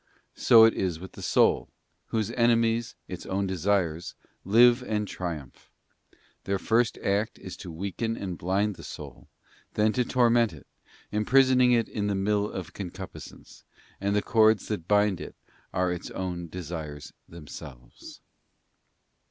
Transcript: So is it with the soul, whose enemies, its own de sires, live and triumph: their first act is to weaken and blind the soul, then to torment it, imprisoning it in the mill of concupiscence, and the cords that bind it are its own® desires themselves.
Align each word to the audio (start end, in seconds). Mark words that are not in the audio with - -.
So 0.33 0.65
is 0.65 0.95
it 0.97 0.99
with 1.03 1.11
the 1.11 1.21
soul, 1.21 1.69
whose 2.07 2.31
enemies, 2.31 2.95
its 3.07 3.27
own 3.27 3.45
de 3.45 3.55
sires, 3.55 4.15
live 4.43 4.81
and 4.81 5.07
triumph: 5.07 5.69
their 6.45 6.57
first 6.57 6.97
act 7.03 7.37
is 7.37 7.55
to 7.57 7.71
weaken 7.71 8.17
and 8.17 8.35
blind 8.35 8.77
the 8.77 8.83
soul, 8.83 9.27
then 9.75 9.93
to 9.93 10.03
torment 10.03 10.53
it, 10.53 10.65
imprisoning 11.11 11.71
it 11.71 11.87
in 11.87 12.07
the 12.07 12.15
mill 12.15 12.49
of 12.49 12.73
concupiscence, 12.73 13.63
and 13.99 14.15
the 14.15 14.23
cords 14.23 14.69
that 14.69 14.87
bind 14.87 15.21
it 15.21 15.35
are 15.71 15.91
its 15.93 16.09
own® 16.09 16.49
desires 16.49 17.13
themselves. 17.29 18.21